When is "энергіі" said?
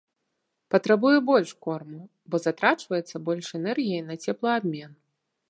3.61-4.01